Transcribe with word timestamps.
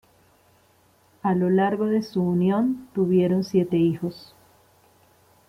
A 1.21 1.35
lo 1.35 1.51
largo 1.51 1.85
de 1.85 2.01
su 2.01 2.23
unión, 2.23 2.89
tuvieron 2.95 3.43
siete 3.43 3.77
hijos. 3.77 4.33